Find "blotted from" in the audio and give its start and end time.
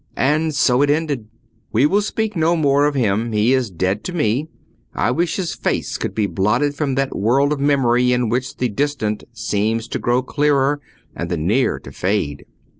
6.25-6.95